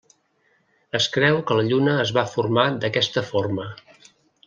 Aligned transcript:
Es 0.99 1.09
creu 1.17 1.37
que 1.51 1.59
la 1.61 1.67
Lluna 1.69 1.95
es 2.07 2.17
va 2.19 2.25
formar 2.35 2.67
d'aquesta 2.83 3.29
forma. 3.33 3.73